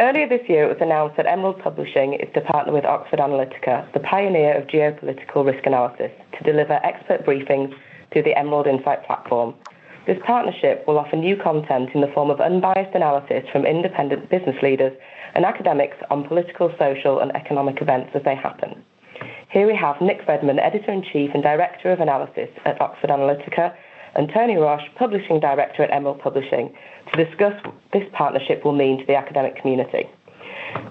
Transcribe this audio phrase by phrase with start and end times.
[0.00, 3.92] Earlier this year, it was announced that Emerald Publishing is to partner with Oxford Analytica,
[3.92, 7.74] the pioneer of geopolitical risk analysis, to deliver expert briefings
[8.12, 9.56] through the Emerald Insight platform.
[10.06, 14.54] This partnership will offer new content in the form of unbiased analysis from independent business
[14.62, 14.96] leaders
[15.34, 18.80] and academics on political, social, and economic events as they happen.
[19.50, 23.74] Here we have Nick Redman, Editor-in-Chief and Director of Analysis at Oxford Analytica,
[24.18, 26.74] and Tony Roche, Publishing Director at Emerald Publishing,
[27.12, 30.10] to discuss what this partnership will mean to the academic community.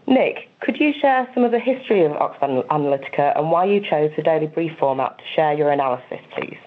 [0.07, 4.11] Nick, could you share some of the history of Oxford Analytica and why you chose
[4.15, 6.57] the daily brief format to share your analysis, please?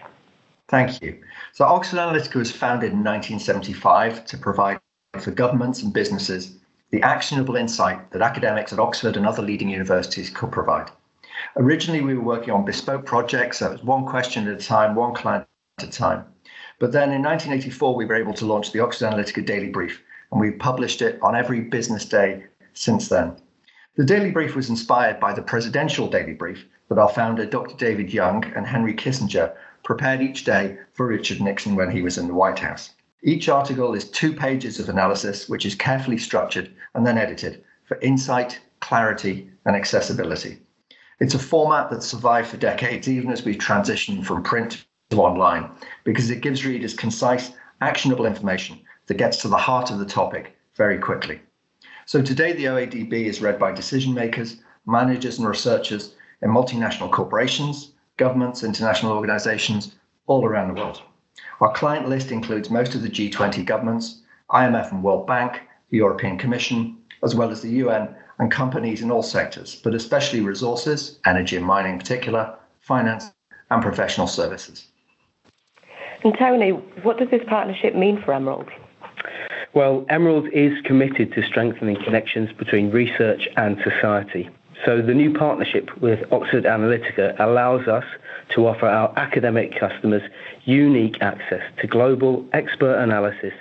[0.68, 1.18] Thank you.
[1.54, 4.78] So, Oxford Analytica was founded in 1975 to provide
[5.18, 6.58] for governments and businesses
[6.90, 10.90] the actionable insight that academics at Oxford and other leading universities could provide.
[11.56, 14.94] Originally, we were working on bespoke projects, so it was one question at a time,
[14.94, 15.46] one client
[15.78, 16.26] at a time.
[16.80, 20.02] But then in 1984, we were able to launch the Oxford Analytica Daily Brief,
[20.32, 23.36] and we've published it on every business day since then.
[23.96, 27.76] The Daily Brief was inspired by the presidential Daily Brief that our founder, Dr.
[27.76, 32.28] David Young and Henry Kissinger, prepared each day for Richard Nixon when he was in
[32.28, 32.94] the White House.
[33.22, 37.98] Each article is two pages of analysis, which is carefully structured and then edited for
[38.00, 40.60] insight, clarity, and accessibility.
[41.18, 44.86] It's a format that's survived for decades, even as we've transitioned from print
[45.18, 45.70] online
[46.04, 50.56] because it gives readers concise, actionable information that gets to the heart of the topic
[50.76, 51.40] very quickly.
[52.06, 57.92] So today, the OADB is read by decision makers, managers, and researchers in multinational corporations,
[58.16, 61.02] governments, international organizations all around the world.
[61.60, 66.38] Our client list includes most of the G20 governments, IMF and World Bank, the European
[66.38, 71.56] Commission, as well as the UN and companies in all sectors, but especially resources, energy
[71.56, 73.32] and mining in particular, finance,
[73.70, 74.89] and professional services.
[76.22, 76.70] And Tony,
[77.02, 78.68] what does this partnership mean for Emerald?
[79.72, 84.50] Well, Emerald is committed to strengthening connections between research and society.
[84.84, 88.04] So the new partnership with Oxford Analytica allows us
[88.54, 90.22] to offer our academic customers
[90.64, 93.52] unique access to global expert analysis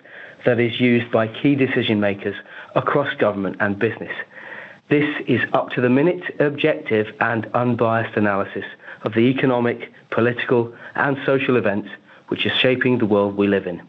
[0.45, 2.35] that is used by key decision makers
[2.75, 4.13] across government and business.
[4.89, 8.65] This is up to the minute objective and unbiased analysis
[9.03, 11.89] of the economic, political, and social events
[12.29, 13.81] which is shaping the world we live in.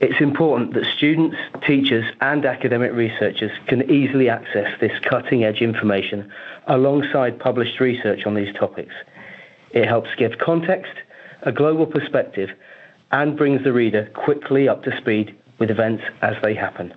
[0.00, 6.30] It's important that students, teachers, and academic researchers can easily access this cutting edge information
[6.66, 8.92] alongside published research on these topics.
[9.70, 10.92] It helps give context,
[11.42, 12.50] a global perspective,
[13.12, 16.92] and brings the reader quickly up to speed with events as they happen.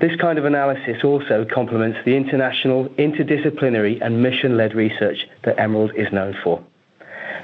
[0.00, 5.92] This kind of analysis also complements the international, interdisciplinary, and mission led research that Emerald
[5.96, 6.62] is known for.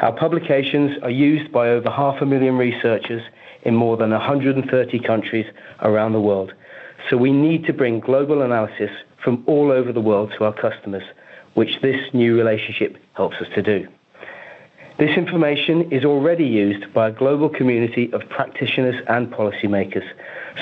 [0.03, 3.23] Our publications are used by over half a million researchers
[3.63, 5.47] in more than 130 countries
[5.81, 6.53] around the world.
[7.09, 8.91] So we need to bring global analysis
[9.23, 11.05] from all over the world to our customers,
[11.55, 13.87] which this new relationship helps us to do.
[14.99, 20.05] This information is already used by a global community of practitioners and policymakers.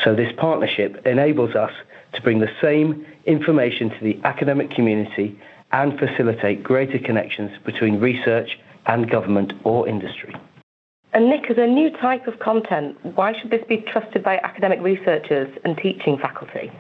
[0.05, 1.73] So this partnership enables us
[2.13, 5.41] to bring the same information to the academic community
[5.73, 10.35] and facilitate greater connections between research and government or industry.
[11.13, 14.81] And Nick, as a new type of content, why should this be trusted by academic
[14.81, 16.71] researchers and teaching faculty?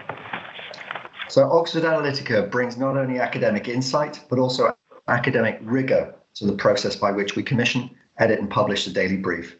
[1.28, 4.72] So, Oxford Analytica brings not only academic insight, but also
[5.08, 9.56] academic rigor to the process by which we commission, edit, and publish the daily brief.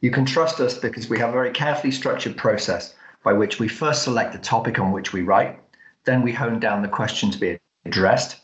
[0.00, 2.94] You can trust us because we have a very carefully structured process
[3.24, 5.58] by which we first select the topic on which we write,
[6.04, 8.40] then we hone down the question to be addressed,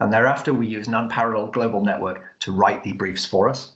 [0.00, 3.72] and thereafter we use an unparalleled global network to write the briefs for us.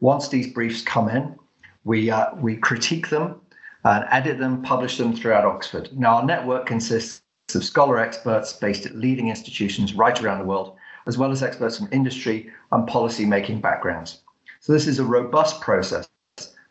[0.00, 1.38] Once these briefs come in,
[1.84, 3.40] we, uh, we critique them
[3.84, 5.88] and edit them, publish them throughout Oxford.
[5.96, 7.22] Now, our network consists
[7.54, 10.76] of scholar experts based at leading institutions right around the world,
[11.06, 14.20] as well as experts from industry and policy making backgrounds.
[14.60, 16.08] So, this is a robust process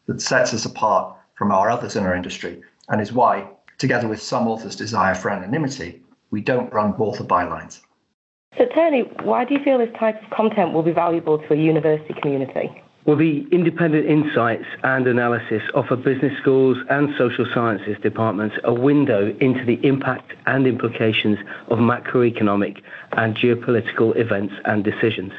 [0.06, 4.22] that sets us apart from our others in our industry and is why, together with
[4.22, 7.81] some authors' desire for anonymity, we don't run author bylines.
[8.57, 11.56] So, Tony, why do you feel this type of content will be valuable to a
[11.56, 12.81] university community?
[13.06, 19.36] Well, the independent insights and analysis offer business schools and social sciences departments a window
[19.40, 21.38] into the impact and implications
[21.69, 22.81] of macroeconomic
[23.13, 25.31] and geopolitical events and decisions.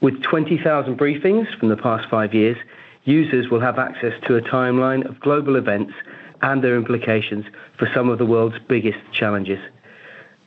[0.00, 2.58] With 20,000 briefings from the past five years,
[3.04, 5.94] users will have access to a timeline of global events
[6.42, 7.46] and their implications
[7.78, 9.60] for some of the world's biggest challenges.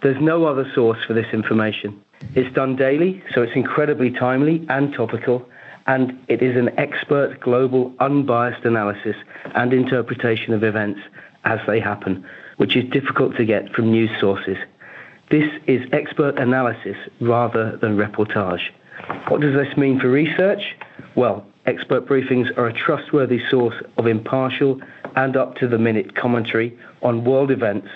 [0.02, 2.02] There's no other source for this information.
[2.34, 5.48] It's done daily, so it's incredibly timely and topical,
[5.88, 9.16] and it is an expert global unbiased analysis
[9.56, 11.02] and interpretation of events
[11.44, 12.26] as they happen,
[12.58, 14.58] which is difficult to get from news sources.
[15.32, 18.70] This is expert analysis rather than reportage.
[19.28, 20.76] What does this mean for research?
[21.16, 24.80] Well, expert briefings are a trustworthy source of impartial
[25.16, 27.90] and up to the minute commentary on world events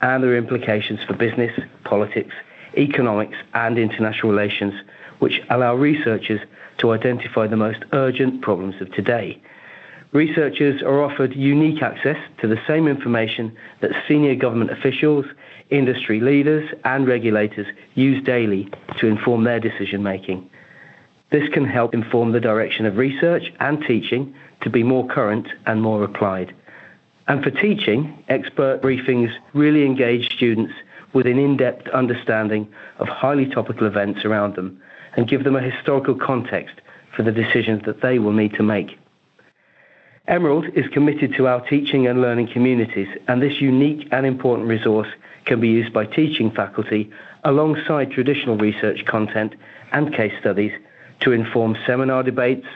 [0.00, 1.52] and their implications for business,
[1.84, 2.34] politics,
[2.76, 4.74] economics, and international relations,
[5.18, 6.40] which allow researchers
[6.78, 9.40] to identify the most urgent problems of today.
[10.12, 15.24] Researchers are offered unique access to the same information that senior government officials,
[15.70, 18.68] industry leaders, and regulators use daily
[18.98, 20.50] to inform their decision making.
[21.30, 25.80] This can help inform the direction of research and teaching to be more current and
[25.80, 26.54] more applied.
[27.30, 30.72] And for teaching, expert briefings really engage students
[31.12, 32.66] with an in depth understanding
[32.98, 34.82] of highly topical events around them
[35.14, 36.80] and give them a historical context
[37.14, 38.98] for the decisions that they will need to make.
[40.26, 45.08] Emerald is committed to our teaching and learning communities, and this unique and important resource
[45.44, 47.08] can be used by teaching faculty
[47.44, 49.54] alongside traditional research content
[49.92, 50.72] and case studies
[51.20, 52.66] to inform seminar debates,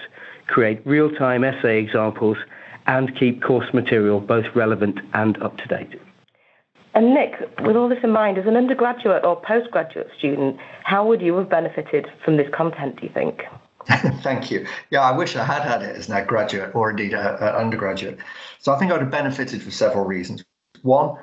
[0.47, 2.37] create real time essay examples,
[2.87, 6.01] and keep course material both relevant and up to date.
[6.95, 7.33] And Nick,
[7.63, 11.51] with all this in mind, as an undergraduate or postgraduate student, how would you have
[11.51, 13.43] benefited from this content, do you think?
[14.23, 14.67] Thank you.
[14.91, 18.19] Yeah, I wish I had had it as an graduate or indeed an undergraduate.
[18.61, 20.45] So I think I would have benefited for several reasons.
[20.83, 21.19] One,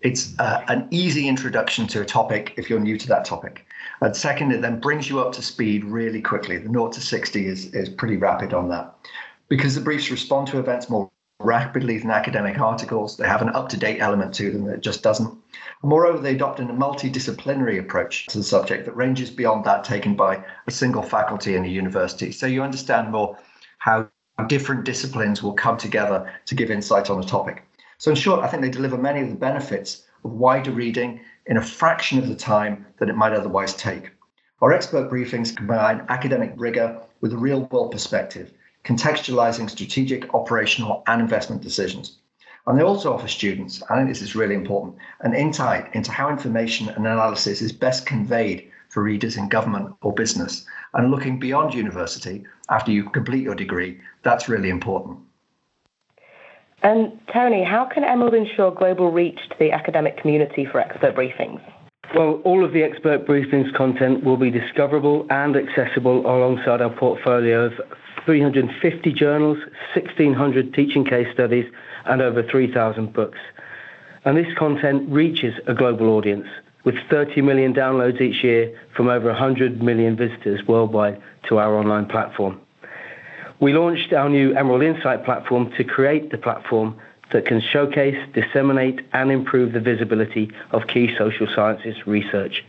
[0.00, 3.66] it's uh, an easy introduction to a topic if you're new to that topic.
[4.00, 6.56] And second, it then brings you up to speed really quickly.
[6.56, 8.94] The 0 to 60 is, is pretty rapid on that.
[9.50, 11.10] Because the briefs respond to events more
[11.40, 15.02] rapidly than academic articles, they have an up to date element to them that just
[15.02, 15.36] doesn't.
[15.82, 20.44] Moreover, they adopt a multidisciplinary approach to the subject that ranges beyond that taken by
[20.68, 22.30] a single faculty in a university.
[22.30, 23.36] So you understand more
[23.78, 24.08] how
[24.46, 27.64] different disciplines will come together to give insight on a topic.
[27.98, 31.56] So, in short, I think they deliver many of the benefits of wider reading in
[31.56, 34.12] a fraction of the time that it might otherwise take.
[34.62, 38.52] Our expert briefings combine academic rigor with a real world perspective,
[38.84, 42.18] contextualizing strategic, operational, and investment decisions.
[42.66, 46.28] And they also offer students, I think this is really important, an insight into how
[46.28, 50.66] information and analysis is best conveyed for readers in government or business.
[50.94, 55.18] And looking beyond university after you complete your degree, that's really important.
[56.82, 61.60] And Tony, how can Emerald ensure global reach to the academic community for expert briefings?
[62.14, 67.66] Well, all of the expert briefings content will be discoverable and accessible alongside our portfolio
[67.66, 67.72] of
[68.24, 69.58] 350 journals,
[69.94, 71.70] 1,600 teaching case studies,
[72.06, 73.38] and over 3,000 books.
[74.24, 76.46] And this content reaches a global audience
[76.82, 82.06] with 30 million downloads each year from over 100 million visitors worldwide to our online
[82.06, 82.60] platform.
[83.60, 86.98] We launched our new Emerald Insight platform to create the platform
[87.32, 92.64] that can showcase, disseminate, and improve the visibility of key social sciences research.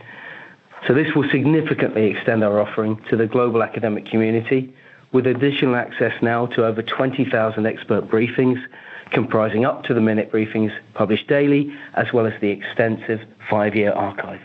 [0.88, 4.74] So, this will significantly extend our offering to the global academic community
[5.12, 8.60] with additional access now to over 20,000 expert briefings,
[9.12, 13.20] comprising up to the minute briefings published daily, as well as the extensive
[13.50, 14.42] five year archive.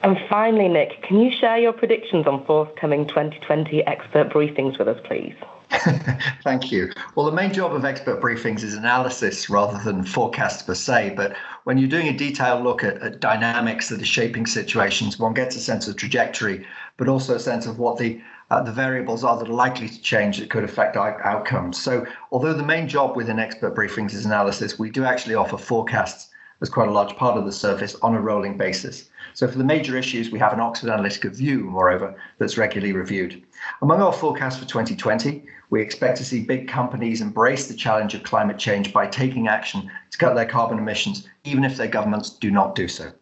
[0.00, 5.00] And finally, Nick, can you share your predictions on forthcoming 2020 expert briefings with us,
[5.04, 5.34] please?
[6.44, 6.90] Thank you.
[7.14, 11.14] Well, the main job of expert briefings is analysis rather than forecasts per se.
[11.14, 15.34] But when you're doing a detailed look at, at, dynamics that are shaping situations, one
[15.34, 18.20] gets a sense of trajectory, but also a sense of what the
[18.50, 21.78] uh, the variables are that are likely to change that could affect our outcomes.
[21.78, 26.30] So, although the main job within expert briefings is analysis, we do actually offer forecasts
[26.62, 29.10] as quite a large part of the service on a rolling basis.
[29.34, 33.42] So, for the major issues, we have an Oxford Analytica view, moreover, that's regularly reviewed.
[33.82, 38.22] Among our forecasts for 2020, we expect to see big companies embrace the challenge of
[38.22, 42.50] climate change by taking action to cut their carbon emissions, even if their governments do
[42.50, 43.12] not do so.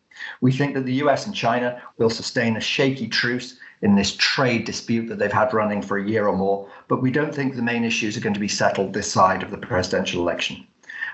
[0.41, 4.65] We think that the US and China will sustain a shaky truce in this trade
[4.65, 7.63] dispute that they've had running for a year or more, but we don't think the
[7.63, 10.67] main issues are going to be settled this side of the presidential election.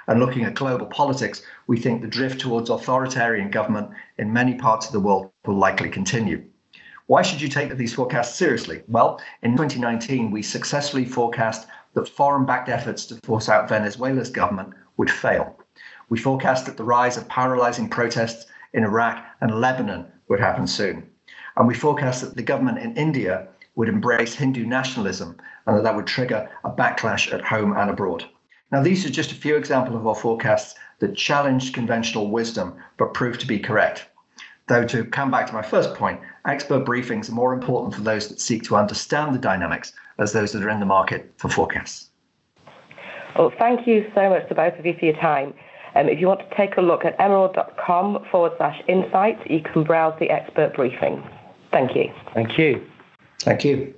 [0.09, 4.87] And looking at global politics, we think the drift towards authoritarian government in many parts
[4.87, 6.44] of the world will likely continue.
[7.06, 8.82] Why should you take these forecasts seriously?
[8.88, 14.73] Well, in 2019, we successfully forecast that foreign backed efforts to force out Venezuela's government
[14.97, 15.59] would fail.
[16.09, 21.09] We forecast that the rise of paralyzing protests in Iraq and Lebanon would happen soon.
[21.56, 25.97] And we forecast that the government in India would embrace Hindu nationalism and that that
[25.97, 28.25] would trigger a backlash at home and abroad.
[28.73, 33.12] Now, these are just a few examples of our forecasts that challenged conventional wisdom but
[33.12, 34.07] proved to be correct.
[34.67, 38.29] Though, to come back to my first point, expert briefings are more important for those
[38.29, 42.09] that seek to understand the dynamics as those that are in the market for forecasts.
[43.37, 45.52] Well, thank you so much to both of you for your time.
[45.95, 49.85] Um, if you want to take a look at emerald.com forward slash insights, you can
[49.85, 51.23] browse the expert briefing.
[51.71, 52.11] Thank you.
[52.33, 52.83] Thank you.
[53.41, 53.95] Thank you.